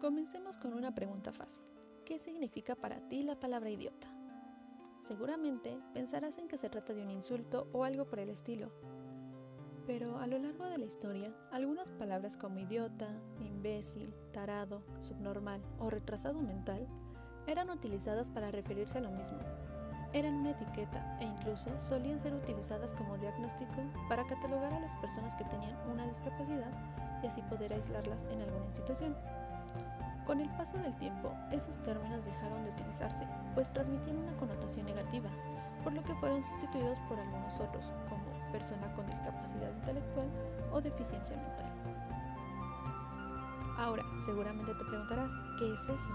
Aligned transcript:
Comencemos 0.00 0.58
con 0.58 0.74
una 0.74 0.94
pregunta 0.94 1.32
fácil. 1.32 1.62
¿Qué 2.04 2.18
significa 2.18 2.74
para 2.74 3.00
ti 3.08 3.22
la 3.22 3.40
palabra 3.40 3.70
idiota? 3.70 4.06
Seguramente 5.02 5.80
pensarás 5.94 6.36
en 6.36 6.48
que 6.48 6.58
se 6.58 6.68
trata 6.68 6.92
de 6.92 7.02
un 7.02 7.10
insulto 7.10 7.66
o 7.72 7.82
algo 7.82 8.04
por 8.04 8.18
el 8.18 8.28
estilo. 8.28 8.70
Pero 9.86 10.18
a 10.18 10.26
lo 10.26 10.38
largo 10.38 10.66
de 10.66 10.76
la 10.76 10.84
historia, 10.84 11.32
algunas 11.50 11.90
palabras 11.92 12.36
como 12.36 12.58
idiota, 12.58 13.08
imbécil, 13.40 14.12
tarado, 14.32 14.82
subnormal 15.00 15.62
o 15.78 15.88
retrasado 15.88 16.42
mental 16.42 16.86
eran 17.46 17.70
utilizadas 17.70 18.30
para 18.30 18.50
referirse 18.50 18.98
a 18.98 19.00
lo 19.00 19.10
mismo. 19.10 19.38
Eran 20.12 20.34
una 20.34 20.50
etiqueta 20.50 21.18
e 21.20 21.24
incluso 21.24 21.70
solían 21.80 22.20
ser 22.20 22.34
utilizadas 22.34 22.92
como 22.92 23.16
diagnóstico 23.16 23.82
para 24.10 24.26
catalogar 24.26 24.74
a 24.74 24.80
las 24.80 24.94
personas 24.96 25.34
que 25.36 25.44
tenían 25.44 25.74
una 25.90 26.06
discapacidad 26.06 26.70
y 27.22 27.28
así 27.28 27.40
poder 27.42 27.72
aislarlas 27.72 28.24
en 28.26 28.42
alguna 28.42 28.66
institución. 28.66 29.16
Con 30.26 30.40
el 30.40 30.48
paso 30.50 30.76
del 30.78 30.92
tiempo, 30.96 31.32
esos 31.52 31.76
términos 31.84 32.24
dejaron 32.24 32.64
de 32.64 32.70
utilizarse, 32.70 33.24
pues 33.54 33.72
transmitían 33.72 34.18
una 34.18 34.36
connotación 34.38 34.86
negativa, 34.86 35.30
por 35.84 35.92
lo 35.92 36.02
que 36.02 36.16
fueron 36.16 36.42
sustituidos 36.42 36.98
por 37.08 37.20
algunos 37.20 37.54
otros, 37.60 37.84
como 38.08 38.26
persona 38.50 38.92
con 38.94 39.06
discapacidad 39.06 39.70
intelectual 39.70 40.26
o 40.72 40.80
deficiencia 40.80 41.36
mental. 41.36 41.72
Ahora, 43.78 44.02
seguramente 44.24 44.74
te 44.74 44.84
preguntarás, 44.84 45.30
¿qué 45.60 45.72
es 45.72 46.00
eso? 46.00 46.12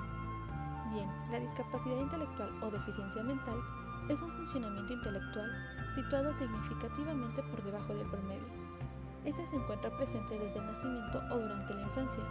Bien, 0.91 1.08
la 1.32 1.40
discapacidad 1.40 2.02
intelectual 2.02 2.64
o 2.64 2.70
deficiencia 2.70 3.24
mental 3.24 3.62
es 4.10 4.22
un 4.22 4.30
funcionamiento 4.32 4.91
intelectual 4.91 5.50
situado 5.96 6.34
significativamente 6.34 7.41
por 7.44 7.64
debajo 7.64 7.94
del 7.94 8.10
promedio. 8.10 8.44
Este 9.24 9.48
se 9.48 9.55
encuentra 9.55 9.96
presente 9.96 10.38
desde 10.38 10.60
el 10.60 10.66
nacimiento 10.66 11.22
o 11.32 11.38
durante 11.38 11.74
la 11.76 11.82
infancia, 11.84 12.24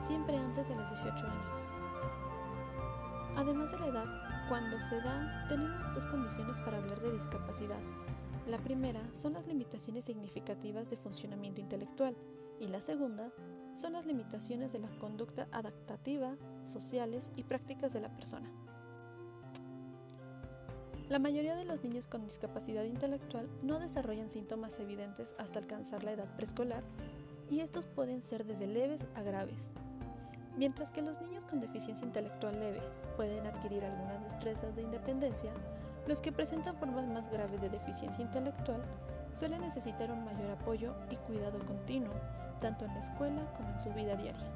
siempre 0.00 0.36
antes 0.36 0.68
de 0.68 0.74
los 0.74 0.88
18 0.90 1.26
años. 1.26 1.68
Además 3.36 3.70
de 3.70 3.78
la 3.78 3.86
edad, 3.86 4.48
cuando 4.48 4.80
se 4.80 4.96
da, 5.00 5.46
tenemos 5.48 5.94
dos 5.94 6.06
condiciones 6.06 6.58
para 6.58 6.78
hablar 6.78 7.00
de 7.00 7.12
discapacidad. 7.12 7.78
La 8.46 8.58
primera 8.58 9.00
son 9.12 9.34
las 9.34 9.46
limitaciones 9.46 10.06
significativas 10.06 10.88
de 10.88 10.96
funcionamiento 10.96 11.60
intelectual 11.60 12.16
y 12.58 12.66
la 12.66 12.80
segunda 12.80 13.30
son 13.76 13.92
las 13.92 14.06
limitaciones 14.06 14.72
de 14.72 14.80
la 14.80 14.88
conducta 14.98 15.46
adaptativa, 15.52 16.36
sociales 16.64 17.30
y 17.36 17.44
prácticas 17.44 17.92
de 17.92 18.00
la 18.00 18.08
persona. 18.08 18.50
La 21.08 21.18
mayoría 21.18 21.54
de 21.54 21.64
los 21.64 21.84
niños 21.84 22.06
con 22.06 22.24
discapacidad 22.24 22.84
intelectual 22.84 23.48
no 23.62 23.78
desarrollan 23.78 24.28
síntomas 24.30 24.78
evidentes 24.80 25.34
hasta 25.38 25.58
alcanzar 25.58 26.04
la 26.04 26.12
edad 26.12 26.34
preescolar 26.36 26.82
y 27.50 27.60
estos 27.60 27.86
pueden 27.86 28.22
ser 28.22 28.44
desde 28.44 28.66
leves 28.66 29.06
a 29.14 29.22
graves. 29.22 29.74
Mientras 30.58 30.90
que 30.90 31.02
los 31.02 31.20
niños 31.20 31.44
con 31.44 31.60
deficiencia 31.60 32.04
intelectual 32.04 32.58
leve 32.58 32.80
pueden 33.16 33.46
adquirir 33.46 33.84
algunas 33.84 34.20
destrezas 34.24 34.74
de 34.74 34.82
independencia, 34.82 35.52
los 36.08 36.20
que 36.20 36.32
presentan 36.32 36.76
formas 36.76 37.06
más 37.06 37.30
graves 37.30 37.60
de 37.60 37.68
deficiencia 37.68 38.24
intelectual 38.24 38.82
suelen 39.30 39.60
necesitar 39.60 40.10
un 40.10 40.24
mayor 40.24 40.50
apoyo 40.50 40.94
y 41.10 41.16
cuidado 41.16 41.60
continuo 41.60 42.12
tanto 42.58 42.86
en 42.86 42.94
la 42.94 42.98
escuela 42.98 43.40
como 43.56 43.70
en 43.70 43.78
su 43.78 43.90
vida 43.90 44.16
diaria. 44.16 44.48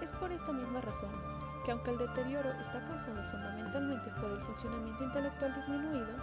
Es 0.00 0.12
por 0.12 0.30
esta 0.30 0.52
misma 0.52 0.80
razón 0.82 1.10
que 1.64 1.72
aunque 1.72 1.90
el 1.90 1.98
deterioro 1.98 2.52
está 2.60 2.84
causado 2.84 3.24
fundamentalmente 3.24 4.08
por 4.20 4.30
el 4.30 4.40
funcionamiento 4.42 5.02
intelectual 5.02 5.52
disminuido, 5.52 6.14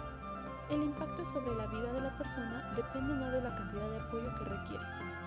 el 0.70 0.84
impacto 0.84 1.26
sobre 1.26 1.54
la 1.54 1.66
vida 1.66 1.92
de 1.92 2.00
la 2.00 2.16
persona 2.16 2.72
depende 2.76 3.12
no 3.12 3.30
de 3.30 3.42
la 3.42 3.54
cantidad 3.54 3.90
de 3.90 4.00
apoyo 4.00 4.34
que 4.38 4.44
requiere. 4.44 5.23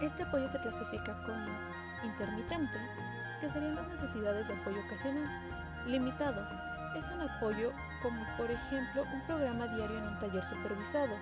Este 0.00 0.22
apoyo 0.22 0.48
se 0.48 0.60
clasifica 0.60 1.12
como 1.24 1.46
intermitente, 2.04 2.78
que 3.40 3.50
serían 3.50 3.74
las 3.74 3.88
necesidades 3.88 4.46
de 4.46 4.54
apoyo 4.54 4.80
ocasional, 4.86 5.28
limitado, 5.86 6.46
es 6.96 7.10
un 7.10 7.20
apoyo 7.20 7.72
como 8.02 8.24
por 8.36 8.50
ejemplo 8.50 9.04
un 9.12 9.20
programa 9.22 9.66
diario 9.66 9.98
en 9.98 10.08
un 10.08 10.18
taller 10.18 10.44
supervisado, 10.46 11.14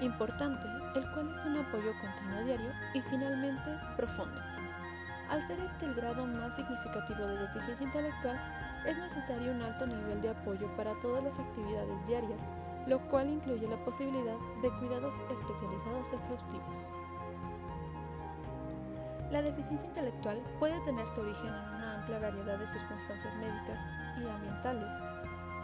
importante, 0.00 0.62
el 0.94 1.10
cual 1.12 1.30
es 1.30 1.44
un 1.44 1.56
apoyo 1.56 1.92
continuo 2.00 2.44
diario 2.44 2.70
y 2.94 3.00
finalmente 3.00 3.78
profundo. 3.96 4.40
Al 5.30 5.42
ser 5.42 5.58
este 5.60 5.86
el 5.86 5.94
grado 5.94 6.26
más 6.26 6.54
significativo 6.54 7.26
de 7.26 7.38
deficiencia 7.38 7.86
intelectual, 7.86 8.38
es 8.86 8.96
necesario 8.96 9.52
un 9.52 9.62
alto 9.62 9.86
nivel 9.86 10.22
de 10.22 10.30
apoyo 10.30 10.68
para 10.76 10.94
todas 11.00 11.24
las 11.24 11.38
actividades 11.38 12.06
diarias, 12.06 12.40
lo 12.86 13.00
cual 13.08 13.28
incluye 13.28 13.66
la 13.66 13.82
posibilidad 13.84 14.36
de 14.62 14.70
cuidados 14.78 15.16
especializados 15.30 16.12
exhaustivos. 16.12 17.05
La 19.30 19.42
deficiencia 19.42 19.88
intelectual 19.88 20.40
puede 20.58 20.80
tener 20.84 21.08
su 21.08 21.20
origen 21.20 21.46
en 21.46 21.74
una 21.74 21.94
amplia 21.96 22.18
variedad 22.18 22.58
de 22.58 22.66
circunstancias 22.68 23.34
médicas 23.36 23.78
y 24.18 24.28
ambientales. 24.28 24.90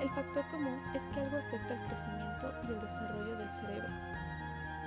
El 0.01 0.11
factor 0.11 0.45
común 0.51 0.81
es 0.95 1.03
que 1.15 1.21
algo 1.21 1.37
afecta 1.39 1.75
el 1.75 1.87
crecimiento 1.87 2.53
y 2.65 2.73
el 2.73 2.81
desarrollo 2.81 3.37
del 3.37 3.53
cerebro, 3.53 3.89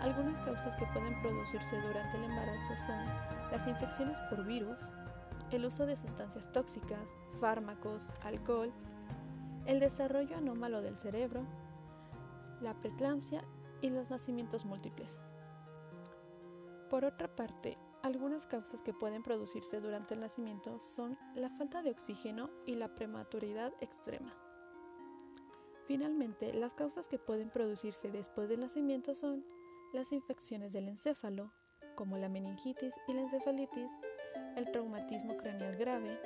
algunas 0.02 0.40
causas 0.42 0.76
que 0.76 0.86
pueden 0.88 1.20
producirse 1.22 1.82
durante 1.82 2.18
el 2.18 2.26
embarazo 2.26 2.78
son 2.78 3.06
las 3.52 3.66
infecciones 3.68 4.20
por 4.30 4.46
virus, 4.46 4.92
el 5.52 5.66
uso 5.66 5.86
de 5.86 5.96
sustancias 5.96 6.52
tóxicas, 6.52 7.10
fármacos, 7.40 8.12
alcohol, 8.24 8.72
el 9.66 9.80
desarrollo 9.80 10.38
anómalo 10.38 10.82
del 10.82 11.00
cerebro, 11.00 11.44
la 12.62 12.74
preeclampsia 12.76 13.44
y 13.82 13.90
los 13.90 14.10
nacimientos 14.10 14.66
múltiples. 14.66 15.20
Por 16.90 17.06
otra 17.06 17.28
parte, 17.28 17.78
algunas 18.06 18.46
causas 18.46 18.84
que 18.84 18.94
pueden 18.94 19.24
producirse 19.24 19.82
durante 19.82 20.14
el 20.14 20.20
nacimiento 20.20 20.80
son 20.80 21.18
la 21.34 21.50
falta 21.50 21.82
de 21.82 21.90
oxígeno 21.90 22.52
y 22.68 22.76
la 22.76 22.94
prematuridad 22.94 23.74
extrema. 23.82 24.32
Finalmente, 25.88 26.54
las 26.54 26.76
causas 26.76 27.08
que 27.08 27.18
pueden 27.18 27.50
producirse 27.50 28.12
después 28.12 28.48
del 28.48 28.60
nacimiento 28.60 29.16
son 29.16 29.44
las 29.92 30.12
infecciones 30.12 30.72
del 30.72 30.88
encéfalo, 30.88 31.52
como 31.96 32.20
la 32.20 32.30
meningitis 32.30 32.94
y 33.08 33.14
la 33.14 33.22
encefalitis, 33.22 33.92
el 34.56 34.70
traumatismo 34.72 35.36
craneal 35.38 35.76
grave, 35.76 36.20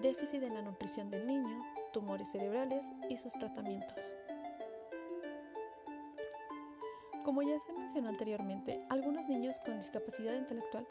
déficit 0.00 0.42
en 0.42 0.54
la 0.54 0.62
nutrición 0.62 1.10
del 1.10 1.26
niño, 1.26 1.62
tumores 1.92 2.30
cerebrales 2.30 2.86
y 3.10 3.18
sus 3.18 3.34
tratamientos. 3.34 4.00
Como 7.26 7.42
ya 7.42 7.58
se 7.58 7.72
mencionó 7.72 8.08
anteriormente, 8.08 8.86
algunos 8.88 9.26
niños 9.26 9.56
con 9.64 9.76
discapacidad 9.78 10.34
intelectual 10.34 10.86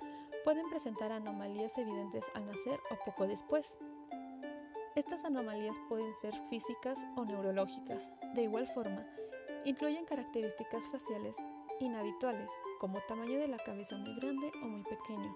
pueden 0.45 0.69
presentar 0.69 1.11
anomalías 1.11 1.75
evidentes 1.79 2.23
al 2.35 2.45
nacer 2.45 2.79
o 2.91 3.03
poco 3.03 3.25
después. 3.25 3.78
Estas 4.94 5.25
anomalías 5.25 5.75
pueden 5.89 6.13
ser 6.13 6.35
físicas 6.51 7.03
o 7.16 7.25
neurológicas. 7.25 8.07
De 8.35 8.44
igual 8.44 8.67
forma, 8.67 9.03
incluyen 9.66 10.06
características 10.06 10.88
faciales 10.89 11.35
inhabituales, 11.79 12.50
como 12.79 13.01
tamaño 13.07 13.39
de 13.39 13.47
la 13.47 13.57
cabeza 13.57 13.97
muy 13.97 14.16
grande 14.19 14.51
o 14.63 14.67
muy 14.67 14.83
pequeño, 14.83 15.35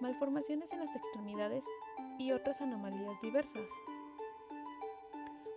malformaciones 0.00 0.72
en 0.72 0.80
las 0.80 0.94
extremidades 0.94 1.64
y 2.18 2.32
otras 2.32 2.60
anomalías 2.60 3.18
diversas. 3.22 3.68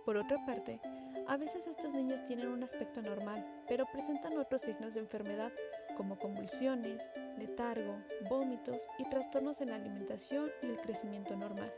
Por 0.04 0.16
otra 0.16 0.42
parte, 0.46 0.80
a 1.26 1.36
veces 1.36 1.66
estos 1.66 1.92
niños 1.92 2.24
tienen 2.24 2.48
un 2.48 2.62
aspecto 2.62 3.02
normal, 3.02 3.44
pero 3.66 3.86
presentan 3.86 4.38
otros 4.38 4.60
signos 4.62 4.94
de 4.94 5.00
enfermedad 5.00 5.52
como 5.94 6.18
convulsiones, 6.18 7.10
letargo, 7.38 7.96
vómitos 8.28 8.88
y 8.98 9.04
trastornos 9.04 9.60
en 9.60 9.70
la 9.70 9.76
alimentación 9.76 10.50
y 10.62 10.66
el 10.66 10.80
crecimiento 10.80 11.36
normal. 11.36 11.72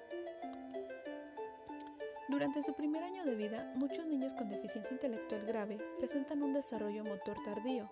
Durante 2.29 2.63
su 2.63 2.75
primer 2.75 3.05
año 3.05 3.25
de 3.25 3.37
vida, 3.37 3.73
muchos 3.77 4.05
niños 4.07 4.35
con 4.35 4.49
deficiencia 4.49 4.93
intelectual 4.93 5.47
grave 5.47 5.79
presentan 5.99 6.43
un 6.43 6.53
desarrollo 6.53 7.05
motor 7.05 7.37
tardío, 7.45 7.89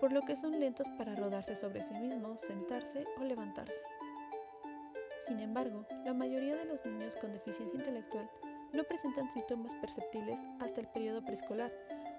por 0.00 0.10
lo 0.12 0.22
que 0.22 0.36
son 0.36 0.58
lentos 0.58 0.88
para 0.96 1.14
rodarse 1.14 1.54
sobre 1.54 1.82
sí 1.82 1.92
mismos, 1.94 2.40
sentarse 2.40 3.04
o 3.20 3.24
levantarse. 3.24 3.84
Sin 5.26 5.40
embargo, 5.40 5.86
la 6.04 6.14
mayoría 6.14 6.56
de 6.56 6.64
los 6.64 6.84
niños 6.84 7.16
con 7.16 7.32
deficiencia 7.32 7.78
intelectual 7.78 8.30
no 8.72 8.84
presentan 8.84 9.30
síntomas 9.30 9.74
perceptibles 9.76 10.40
hasta 10.60 10.80
el 10.80 10.88
periodo 10.88 11.24
preescolar, 11.24 11.72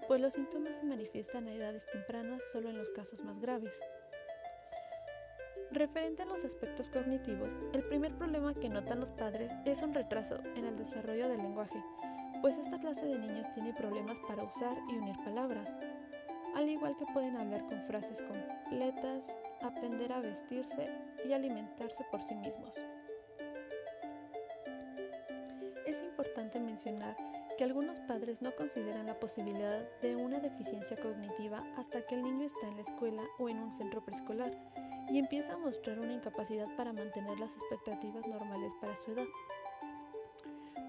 pues 0.08 0.22
los 0.22 0.34
síntomas 0.34 0.76
se 0.76 0.86
manifiestan 0.86 1.48
a 1.48 1.54
edades 1.54 1.86
tempranas 1.92 2.44
solo 2.52 2.70
en 2.70 2.78
los 2.78 2.90
casos 2.92 3.24
más 3.24 3.40
graves. 3.40 3.74
Referente 5.72 6.24
a 6.24 6.26
los 6.26 6.46
aspectos 6.46 6.90
cognitivos, 6.90 7.52
el 7.74 7.84
primer 7.84 8.14
problema 8.16 8.54
que 8.54 8.70
notan 8.70 9.00
los 9.00 9.12
padres 9.12 9.52
es 9.66 9.82
un 9.82 9.94
retraso 9.94 10.40
en 10.56 10.66
el 10.66 10.78
desarrollo 10.78 11.28
del 11.28 11.40
lenguaje, 11.40 11.84
pues 12.42 12.58
esta 12.58 12.80
clase 12.80 13.06
de 13.06 13.18
niños 13.18 13.52
tiene 13.54 13.74
problemas 13.74 14.20
para 14.28 14.44
usar 14.44 14.78
y 14.90 14.98
unir 14.98 15.16
palabras, 15.24 15.80
al 16.56 16.70
igual 16.70 16.96
que 16.98 17.06
pueden 17.14 17.36
hablar 17.36 17.66
con 17.66 17.82
frases 17.88 18.22
completas, 18.22 19.26
aprender 19.62 20.14
a 20.14 20.22
vestirse 20.22 20.90
y 21.26 21.34
alimentarse 21.34 22.06
por 22.12 22.22
sí 22.22 22.36
mismos. 22.36 22.76
Es 25.86 26.02
importante 26.02 26.60
mencionar 26.60 27.18
que 27.58 27.64
algunos 27.64 28.00
padres 28.02 28.42
no 28.42 28.56
consideran 28.56 29.06
la 29.06 29.20
posibilidad 29.20 29.88
de 30.02 30.16
una 30.16 30.40
deficiencia 30.40 30.98
cognitiva 30.98 31.64
hasta 31.78 32.06
que 32.06 32.16
el 32.16 32.24
niño 32.24 32.46
está 32.46 32.68
en 32.68 32.76
la 32.76 32.82
escuela 32.82 33.24
o 33.40 33.50
en 33.50 33.60
un 33.60 33.72
centro 33.72 34.04
preescolar 34.04 34.52
y 35.10 35.20
empieza 35.20 35.54
a 35.54 35.58
mostrar 35.58 36.00
una 36.00 36.14
incapacidad 36.14 36.68
para 36.76 36.92
mantener 36.92 37.40
las 37.40 37.54
expectativas 37.54 38.28
normales 38.28 38.74
para 38.82 38.96
su 38.96 39.12
edad, 39.12 39.28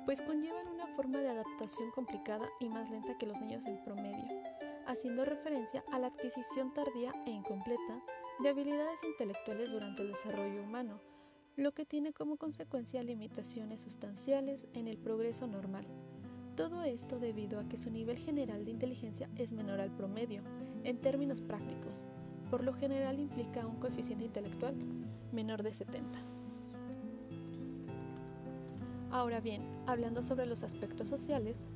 pues 0.04 0.20
conllevan 0.22 0.68
una 0.68 0.86
forma 0.88 1.18
de 1.18 1.28
adaptación 1.28 1.90
complicada 1.90 2.48
y 2.60 2.68
más 2.68 2.90
lenta 2.90 3.16
que 3.18 3.26
los 3.26 3.40
niños 3.40 3.64
en 3.66 3.82
promedio, 3.84 4.24
haciendo 4.86 5.24
referencia 5.24 5.84
a 5.92 5.98
la 5.98 6.08
adquisición 6.08 6.72
tardía 6.72 7.12
e 7.26 7.30
incompleta 7.30 8.02
de 8.40 8.48
habilidades 8.48 9.02
intelectuales 9.04 9.70
durante 9.70 10.02
el 10.02 10.08
desarrollo 10.08 10.62
humano, 10.62 11.00
lo 11.56 11.72
que 11.72 11.84
tiene 11.84 12.12
como 12.12 12.36
consecuencia 12.36 13.02
limitaciones 13.02 13.82
sustanciales 13.82 14.68
en 14.74 14.88
el 14.88 14.98
progreso 14.98 15.46
normal. 15.46 15.86
Todo 16.56 16.84
esto 16.84 17.18
debido 17.18 17.60
a 17.60 17.68
que 17.68 17.76
su 17.76 17.90
nivel 17.90 18.16
general 18.16 18.64
de 18.64 18.70
inteligencia 18.70 19.28
es 19.36 19.52
menor 19.52 19.78
al 19.78 19.90
promedio, 19.90 20.40
en 20.84 20.96
términos 20.98 21.42
prácticos. 21.42 22.06
Por 22.50 22.64
lo 22.64 22.72
general 22.72 23.20
implica 23.20 23.66
un 23.66 23.76
coeficiente 23.76 24.24
intelectual 24.24 24.74
menor 25.32 25.62
de 25.62 25.74
70. 25.74 26.18
Ahora 29.10 29.40
bien, 29.40 29.62
hablando 29.86 30.22
sobre 30.22 30.46
los 30.46 30.62
aspectos 30.62 31.10
sociales, 31.10 31.66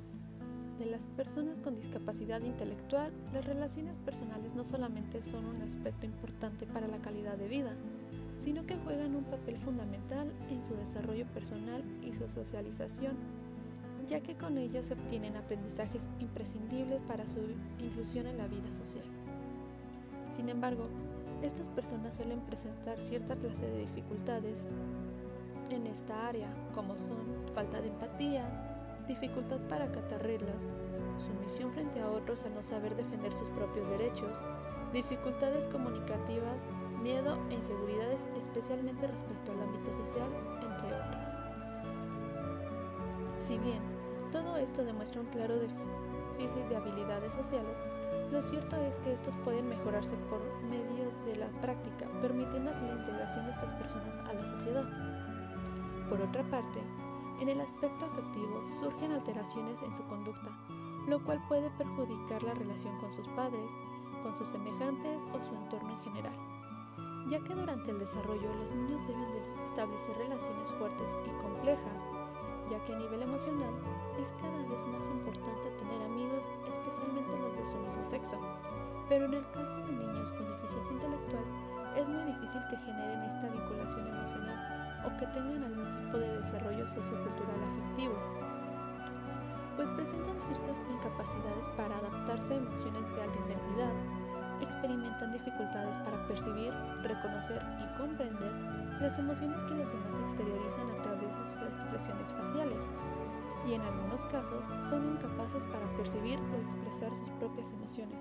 de 0.78 0.86
las 0.86 1.04
personas 1.08 1.58
con 1.58 1.74
discapacidad 1.74 2.40
intelectual, 2.40 3.12
las 3.34 3.44
relaciones 3.44 3.96
personales 3.98 4.54
no 4.54 4.64
solamente 4.64 5.22
son 5.22 5.44
un 5.44 5.60
aspecto 5.60 6.06
importante 6.06 6.64
para 6.66 6.88
la 6.88 7.02
calidad 7.02 7.36
de 7.36 7.48
vida, 7.48 7.74
sino 8.38 8.64
que 8.64 8.78
juegan 8.78 9.14
un 9.14 9.24
papel 9.24 9.58
fundamental 9.58 10.32
en 10.48 10.64
su 10.64 10.74
desarrollo 10.74 11.26
personal 11.34 11.84
y 12.00 12.14
su 12.14 12.26
socialización 12.30 13.18
ya 14.10 14.20
que 14.20 14.34
con 14.34 14.58
ellas 14.58 14.86
se 14.86 14.94
obtienen 14.94 15.36
aprendizajes 15.36 16.08
imprescindibles 16.18 17.00
para 17.02 17.28
su 17.28 17.38
inclusión 17.78 18.26
en 18.26 18.38
la 18.38 18.48
vida 18.48 18.74
social. 18.74 19.04
Sin 20.34 20.48
embargo, 20.48 20.88
estas 21.42 21.68
personas 21.68 22.16
suelen 22.16 22.40
presentar 22.40 23.00
cierta 23.00 23.36
clase 23.36 23.66
de 23.66 23.78
dificultades 23.78 24.68
en 25.70 25.86
esta 25.86 26.26
área, 26.26 26.48
como 26.74 26.98
son 26.98 27.18
falta 27.54 27.80
de 27.80 27.88
empatía, 27.88 28.44
dificultad 29.06 29.58
para 29.68 29.84
acatar 29.84 30.20
reglas, 30.24 30.66
sumisión 31.24 31.72
frente 31.72 32.00
a 32.00 32.10
otros 32.10 32.42
al 32.42 32.54
no 32.54 32.62
saber 32.64 32.96
defender 32.96 33.32
sus 33.32 33.48
propios 33.50 33.88
derechos, 33.90 34.36
dificultades 34.92 35.68
comunicativas, 35.68 36.62
miedo 37.00 37.38
e 37.48 37.54
inseguridades 37.54 38.18
especialmente 38.36 39.06
respecto 39.06 39.52
al 39.52 39.62
ámbito 39.62 39.94
social, 39.94 40.28
entre 40.62 40.94
otras. 40.96 41.34
Si 43.38 43.56
bien 43.58 43.99
todo 44.30 44.56
esto 44.56 44.84
demuestra 44.84 45.20
un 45.20 45.26
claro 45.28 45.56
déficit 45.58 46.62
de 46.68 46.76
habilidades 46.76 47.34
sociales. 47.34 47.76
Lo 48.30 48.42
cierto 48.42 48.76
es 48.76 48.96
que 48.98 49.12
estos 49.12 49.34
pueden 49.44 49.68
mejorarse 49.68 50.16
por 50.28 50.40
medio 50.62 51.10
de 51.26 51.36
la 51.36 51.48
práctica, 51.60 52.06
permitiendo 52.22 52.70
así 52.70 52.84
la 52.84 52.94
integración 52.94 53.46
de 53.46 53.52
estas 53.52 53.72
personas 53.72 54.16
a 54.18 54.34
la 54.34 54.46
sociedad. 54.46 54.84
Por 56.08 56.20
otra 56.20 56.42
parte, 56.44 56.80
en 57.40 57.48
el 57.48 57.60
aspecto 57.60 58.06
afectivo 58.06 58.66
surgen 58.80 59.12
alteraciones 59.12 59.82
en 59.82 59.94
su 59.94 60.04
conducta, 60.04 60.50
lo 61.08 61.22
cual 61.24 61.42
puede 61.48 61.70
perjudicar 61.70 62.42
la 62.42 62.54
relación 62.54 62.96
con 63.00 63.12
sus 63.12 63.26
padres, 63.28 63.72
con 64.22 64.34
sus 64.34 64.48
semejantes 64.48 65.24
o 65.32 65.42
su 65.42 65.54
entorno 65.54 65.90
en 65.90 66.00
general, 66.02 66.36
ya 67.30 67.40
que 67.40 67.54
durante 67.54 67.90
el 67.90 67.98
desarrollo 67.98 68.54
los 68.54 68.70
niños 68.70 69.06
deben 69.06 69.32
de 69.32 69.64
establecer 69.70 70.16
relaciones 70.18 70.70
fuertes 70.72 71.08
y 71.26 71.42
complejas 71.42 72.02
ya 72.70 72.78
que 72.84 72.94
a 72.94 72.98
nivel 72.98 73.22
emocional 73.22 73.74
es 74.20 74.28
cada 74.36 74.60
vez 74.68 74.86
más 74.86 75.06
importante 75.08 75.70
tener 75.78 76.02
amigos, 76.02 76.52
especialmente 76.68 77.38
los 77.38 77.56
de 77.56 77.64
su 77.64 77.76
mismo 77.78 78.04
sexo. 78.04 78.36
Pero 79.08 79.24
en 79.24 79.34
el 79.34 79.50
caso 79.50 79.76
de 79.76 79.92
niños 79.92 80.30
con 80.32 80.46
deficiencia 80.46 80.92
intelectual, 80.92 81.44
es 81.96 82.06
muy 82.06 82.22
difícil 82.24 82.60
que 82.68 82.76
generen 82.84 83.22
esta 83.22 83.48
vinculación 83.48 84.06
emocional 84.06 84.60
o 85.06 85.08
que 85.16 85.26
tengan 85.32 85.64
algún 85.64 85.88
tipo 86.04 86.18
de 86.18 86.36
desarrollo 86.36 86.86
sociocultural 86.86 87.60
afectivo, 87.64 88.14
pues 89.76 89.90
presentan 89.92 90.38
ciertas 90.44 90.76
incapacidades 90.92 91.66
para 91.76 91.96
adaptarse 91.96 92.52
a 92.52 92.56
emociones 92.58 93.08
de 93.16 93.22
alta 93.22 93.38
intensidad, 93.38 93.92
experimentan 94.60 95.32
dificultades 95.32 95.96
para 96.04 96.26
percibir, 96.28 96.72
reconocer 97.02 97.62
y 97.80 97.98
comprender 97.98 98.52
las 99.00 99.18
emociones 99.18 99.62
que 99.64 99.74
los 99.74 99.88
demás 99.88 100.14
exteriorizan 100.28 100.90
a 100.90 101.02
través 101.02 101.32
de 101.32 101.44
sus 101.48 101.62
expresiones 101.64 102.32
faciales 102.34 102.84
y 103.66 103.74
en 103.74 103.80
algunos 103.82 104.24
casos 104.26 104.64
son 104.88 105.12
incapaces 105.12 105.64
para 105.66 105.90
percibir 105.96 106.38
o 106.38 106.62
expresar 106.62 107.14
sus 107.14 107.28
propias 107.30 107.70
emociones, 107.72 108.18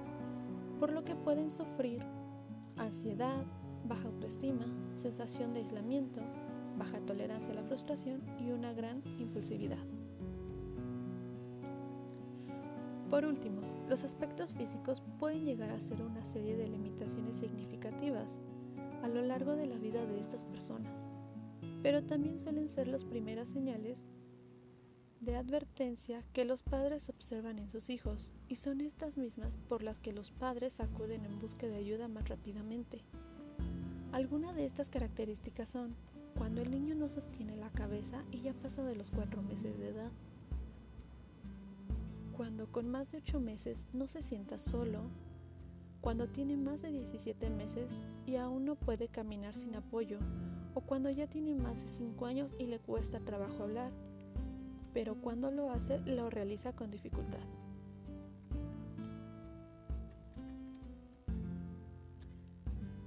por 0.79 0.91
lo 0.91 1.03
que 1.03 1.15
pueden 1.15 1.49
sufrir 1.49 2.01
ansiedad, 2.77 3.45
baja 3.85 4.07
autoestima, 4.07 4.65
sensación 4.95 5.53
de 5.53 5.61
aislamiento, 5.61 6.21
baja 6.77 6.99
tolerancia 7.01 7.51
a 7.51 7.55
la 7.55 7.63
frustración 7.63 8.21
y 8.39 8.51
una 8.51 8.73
gran 8.73 9.01
impulsividad. 9.19 9.83
Por 13.09 13.25
último, 13.25 13.61
los 13.89 14.03
aspectos 14.03 14.53
físicos 14.53 15.01
pueden 15.17 15.43
llegar 15.43 15.71
a 15.71 15.79
ser 15.79 16.01
una 16.01 16.23
serie 16.23 16.55
de 16.55 16.67
limitaciones 16.67 17.37
significativas 17.37 18.37
a 19.01 19.07
lo 19.07 19.23
largo 19.23 19.55
de 19.55 19.65
la 19.65 19.77
vida 19.77 20.05
de 20.05 20.19
estas 20.19 20.45
personas, 20.45 21.09
pero 21.81 22.03
también 22.03 22.37
suelen 22.37 22.69
ser 22.69 22.87
las 22.87 23.03
primeras 23.03 23.49
señales 23.49 24.05
de 25.21 25.35
advertencia 25.35 26.23
que 26.33 26.45
los 26.45 26.63
padres 26.63 27.09
observan 27.09 27.59
en 27.59 27.69
sus 27.69 27.89
hijos 27.89 28.31
y 28.47 28.55
son 28.55 28.81
estas 28.81 29.17
mismas 29.17 29.57
por 29.57 29.83
las 29.83 29.99
que 29.99 30.13
los 30.13 30.31
padres 30.31 30.79
acuden 30.79 31.25
en 31.25 31.39
busca 31.39 31.67
de 31.67 31.75
ayuda 31.75 32.07
más 32.07 32.29
rápidamente. 32.29 33.01
Algunas 34.11 34.55
de 34.55 34.65
estas 34.65 34.89
características 34.89 35.69
son 35.69 35.95
cuando 36.37 36.61
el 36.61 36.71
niño 36.71 36.95
no 36.95 37.09
sostiene 37.09 37.57
la 37.57 37.69
cabeza 37.69 38.23
y 38.31 38.41
ya 38.41 38.53
pasa 38.53 38.83
de 38.83 38.95
los 38.95 39.11
cuatro 39.11 39.41
meses 39.41 39.77
de 39.77 39.89
edad, 39.89 40.11
cuando 42.39 42.71
con 42.71 42.87
más 42.87 43.11
de 43.11 43.17
ocho 43.17 43.41
meses 43.41 43.87
no 43.91 44.07
se 44.07 44.21
sienta 44.21 44.57
solo. 44.57 45.01
Cuando 45.99 46.29
tiene 46.29 46.55
más 46.55 46.81
de 46.81 46.89
17 46.89 47.49
meses 47.49 48.07
y 48.25 48.37
aún 48.37 48.63
no 48.63 48.75
puede 48.75 49.09
caminar 49.09 49.53
sin 49.53 49.75
apoyo, 49.75 50.19
o 50.73 50.79
cuando 50.79 51.09
ya 51.09 51.27
tiene 51.27 51.53
más 51.53 51.81
de 51.81 51.89
5 51.89 52.25
años 52.25 52.55
y 52.57 52.67
le 52.67 52.79
cuesta 52.79 53.19
trabajo 53.19 53.63
hablar, 53.63 53.91
pero 54.93 55.15
cuando 55.15 55.51
lo 55.51 55.71
hace 55.71 55.99
lo 56.05 56.29
realiza 56.29 56.73
con 56.73 56.91
dificultad. 56.91 57.39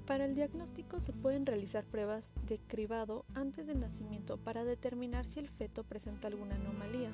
Para 0.06 0.24
el 0.26 0.34
diagnóstico 0.34 1.00
se 1.00 1.12
pueden 1.12 1.46
realizar 1.46 1.84
pruebas 1.84 2.32
de 2.46 2.58
cribado 2.58 3.24
antes 3.34 3.66
del 3.66 3.80
nacimiento 3.80 4.36
para 4.36 4.64
determinar 4.64 5.24
si 5.24 5.38
el 5.38 5.48
feto 5.48 5.84
presenta 5.84 6.28
alguna 6.28 6.56
anomalía, 6.56 7.10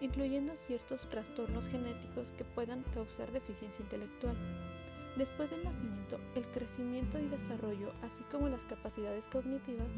incluyendo 0.00 0.54
ciertos 0.56 1.08
trastornos 1.10 1.68
genéticos 1.68 2.32
que 2.32 2.44
puedan 2.44 2.84
causar 2.94 3.32
deficiencia 3.32 3.82
intelectual. 3.82 4.36
Después 5.18 5.50
del 5.50 5.62
nacimiento, 5.62 6.18
el 6.34 6.46
crecimiento 6.46 7.18
y 7.18 7.28
desarrollo, 7.28 7.92
así 8.02 8.22
como 8.30 8.48
las 8.48 8.64
capacidades 8.64 9.26
cognitivas, 9.26 9.88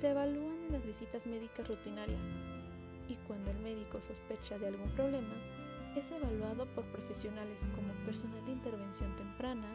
se 0.00 0.08
evalúan 0.10 0.56
en 0.66 0.72
las 0.72 0.86
visitas 0.86 1.26
médicas 1.26 1.68
rutinarias 1.68 2.20
y 3.08 3.14
cuando 3.26 3.50
el 3.50 3.58
médico 3.58 4.00
sospecha 4.00 4.58
de 4.58 4.68
algún 4.68 4.90
problema, 4.90 5.34
es 5.96 6.10
evaluado 6.10 6.66
por 6.74 6.84
profesionales 6.86 7.66
como 7.74 7.92
personal 8.04 8.44
de 8.44 8.52
intervención 8.52 9.14
temprana, 9.16 9.68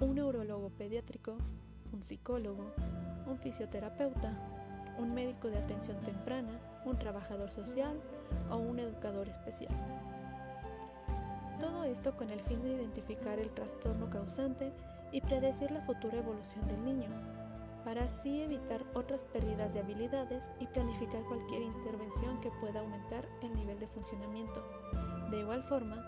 un 0.00 0.14
neurólogo 0.14 0.70
pediátrico, 0.70 1.36
un 1.92 2.02
psicólogo, 2.02 2.74
un 3.26 3.38
fisioterapeuta, 3.38 4.36
un 4.98 5.14
médico 5.14 5.48
de 5.48 5.58
atención 5.58 6.00
temprana, 6.02 6.60
un 6.84 6.98
trabajador 6.98 7.50
social 7.50 7.98
o 8.50 8.56
un 8.56 8.78
educador 8.78 9.28
especial. 9.28 9.74
Todo 11.60 11.84
esto 11.84 12.14
con 12.16 12.30
el 12.30 12.40
fin 12.40 12.62
de 12.62 12.74
identificar 12.74 13.38
el 13.38 13.50
trastorno 13.50 14.10
causante 14.10 14.72
y 15.12 15.20
predecir 15.22 15.70
la 15.70 15.80
futura 15.82 16.18
evolución 16.18 16.66
del 16.68 16.84
niño, 16.84 17.08
para 17.86 18.02
así 18.02 18.42
evitar 18.42 18.84
otras 18.94 19.22
pérdidas 19.22 19.72
de 19.72 19.78
habilidades 19.78 20.50
y 20.58 20.66
planificar 20.66 21.22
cualquier 21.22 21.62
intervención 21.62 22.40
que 22.40 22.50
pueda 22.60 22.80
aumentar 22.80 23.24
el 23.42 23.54
nivel 23.54 23.78
de 23.78 23.86
funcionamiento. 23.86 24.60
De 25.30 25.38
igual 25.38 25.62
forma, 25.68 26.04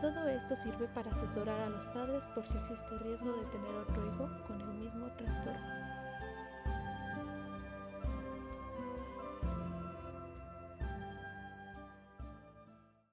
todo 0.00 0.26
esto 0.26 0.56
sirve 0.56 0.88
para 0.94 1.10
asesorar 1.10 1.60
a 1.60 1.68
los 1.68 1.84
padres 1.88 2.24
por 2.34 2.46
si 2.46 2.56
existe 2.56 2.98
riesgo 3.00 3.30
de 3.30 3.44
tener 3.50 3.74
otro 3.74 4.06
hijo 4.06 4.26
con 4.46 4.58
el 4.58 4.78
mismo 4.78 5.06
trastorno. 5.18 5.87